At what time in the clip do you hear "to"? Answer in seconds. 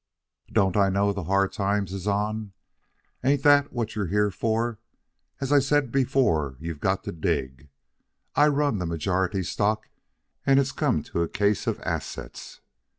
7.03-7.11, 11.03-11.21